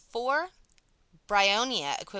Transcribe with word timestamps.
iv 0.15 0.49
Bryonia, 1.27 1.95
Equiv. 1.99 2.07